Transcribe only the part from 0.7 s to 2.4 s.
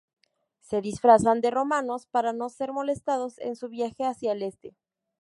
disfrazan de romanos para